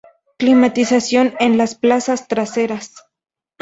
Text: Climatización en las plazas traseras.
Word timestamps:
Climatización 0.39 1.35
en 1.39 1.59
las 1.59 1.75
plazas 1.75 2.27
traseras. 2.27 3.05